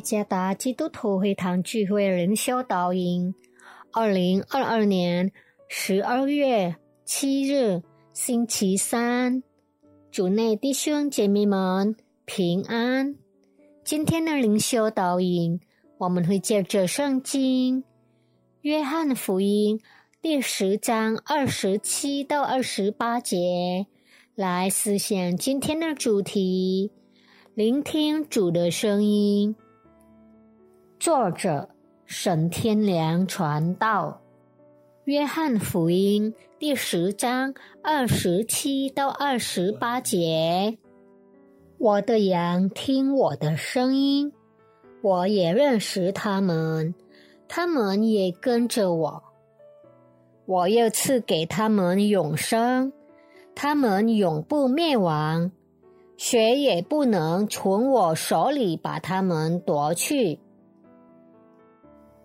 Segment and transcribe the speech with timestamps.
[0.00, 3.34] 加达基督徒会堂聚会灵修导引，
[3.92, 5.32] 二零二二年
[5.68, 9.42] 十二月七日星期三，
[10.10, 13.16] 主内弟兄姐妹们平安。
[13.84, 15.60] 今天的灵修导引，
[15.98, 17.82] 我们会借着圣经
[18.60, 19.78] 《约翰福音》
[20.20, 23.86] 第十章二十七到二十八节
[24.34, 26.90] 来思想今天的主题：
[27.54, 29.56] 聆听主的声音。
[30.98, 31.68] 作者
[32.06, 34.20] 沈天良传道，
[35.04, 40.76] 《约翰福音》第十章二十七到二十八节：
[41.78, 44.32] 我的羊听我的声音，
[45.00, 46.92] 我也认识他们，
[47.46, 49.22] 他们也跟着我。
[50.46, 52.92] 我又赐给他们永生，
[53.54, 55.52] 他们永不灭亡，
[56.16, 60.40] 谁也不能从我手里把他们夺去。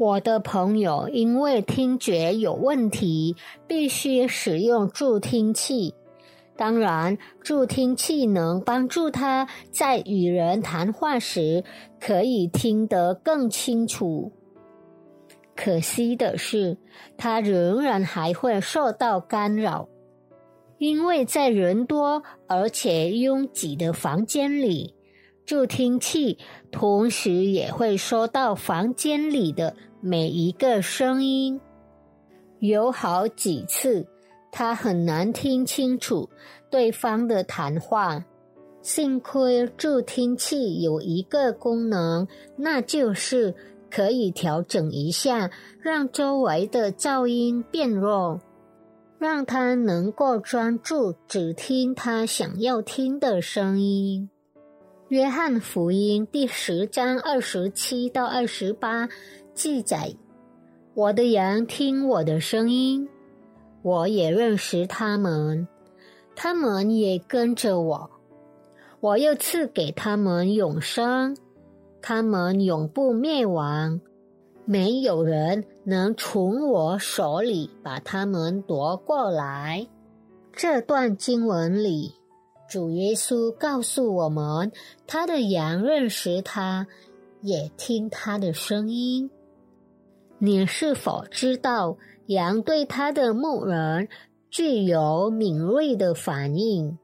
[0.00, 5.94] 我的朋友因为听觉有问题，必须使用助听器。
[6.56, 11.64] 当然，助听器能帮助他在与人谈话时
[12.00, 14.32] 可以听得更清楚。
[15.54, 16.78] 可惜的是，
[17.18, 19.86] 他仍然还会受到干扰，
[20.78, 24.94] 因为在人多而且拥挤的房间里，
[25.44, 26.38] 助听器
[26.72, 29.76] 同时也会收到房间里的。
[30.02, 31.60] 每一个声音，
[32.58, 34.06] 有好几次，
[34.50, 36.30] 他很难听清楚
[36.70, 38.24] 对方的谈话。
[38.80, 42.26] 幸亏助听器有一个功能，
[42.56, 43.54] 那就是
[43.90, 45.50] 可以调整一下，
[45.82, 48.40] 让周围的噪音变弱，
[49.18, 54.30] 让他能够专注只听他想要听的声音。
[55.08, 59.10] 约翰福音第十章二十七到二十八。
[59.62, 60.14] 记载，
[60.94, 63.06] 我的羊听我的声音，
[63.82, 65.68] 我也认识他们，
[66.34, 68.10] 他们也跟着我。
[69.00, 71.36] 我又赐给他们永生，
[72.00, 74.00] 他们永不灭亡，
[74.64, 79.86] 没有人能从我手里把他们夺过来。
[80.54, 82.14] 这段经文里，
[82.66, 84.72] 主耶稣告诉我们，
[85.06, 86.86] 他的羊认识他，
[87.42, 89.30] 也听他的声音。
[90.42, 94.08] 你是否知道，羊对它的牧人
[94.50, 96.98] 具有敏锐的反应？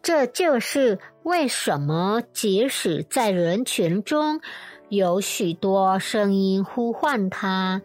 [0.00, 4.40] 这就是为什么，即使在人群中
[4.88, 7.82] 有许多声音呼唤它，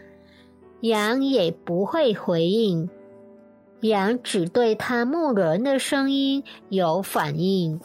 [0.79, 2.89] 羊也不会回应。
[3.81, 7.81] 羊只对它牧人的声音有反应。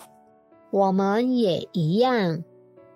[0.70, 2.44] 我们也一样。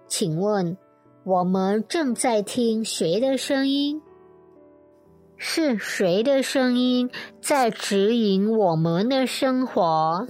[0.06, 0.76] 请问？
[1.24, 4.00] 我们正在听谁的声音？
[5.36, 7.10] 是谁的声音
[7.42, 10.26] 在指引我们的生活？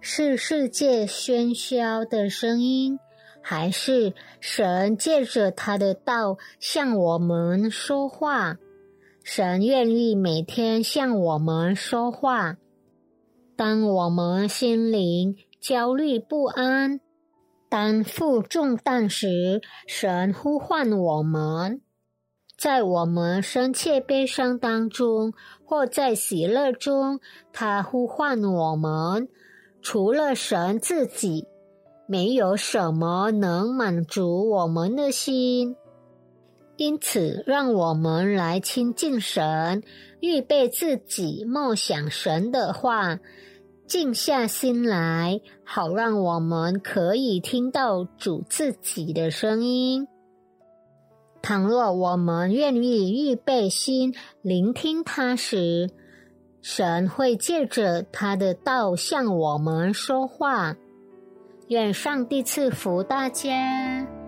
[0.00, 2.98] 是世界喧嚣的声音，
[3.42, 8.56] 还是神借着他的道向我们说话？
[9.22, 12.56] 神愿意每天向我们说话。
[13.54, 17.00] 当我们心灵焦虑不安。
[17.70, 21.80] 担负重担时，神呼唤我们；
[22.58, 25.32] 在我们深切悲伤当中，
[25.64, 27.20] 或在喜乐中，
[27.52, 29.28] 他呼唤我们。
[29.80, 31.46] 除了神自己，
[32.08, 35.76] 没有什么能满足我们的心。
[36.76, 39.82] 因此，让我们来亲近神，
[40.20, 43.20] 预备自己，默想神的话。
[43.90, 50.06] 静下心来，好让我们可以听到主自己的声音。
[51.42, 55.90] 倘若我们愿意预备心聆听他时，
[56.62, 60.76] 神会借着他的道向我们说话。
[61.66, 64.19] 愿上帝赐福大家。